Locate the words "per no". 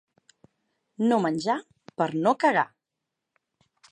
2.03-2.35